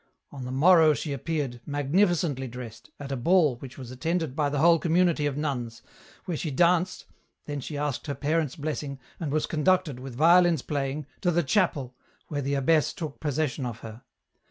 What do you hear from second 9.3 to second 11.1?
was conducted, with violins playing,